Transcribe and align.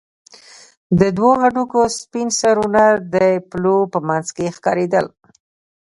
د 0.99 1.01
دوو 1.17 1.31
هډوکو 1.41 1.79
سپين 1.99 2.27
سرونه 2.39 2.83
د 3.15 3.15
پلو 3.49 3.75
په 3.93 3.99
منځ 4.07 4.27
کښې 4.35 4.47
ښکارېدل. 4.57 5.05